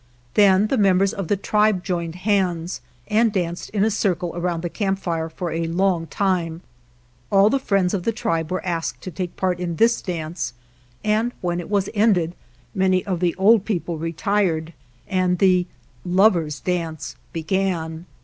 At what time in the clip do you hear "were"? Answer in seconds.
8.49-8.65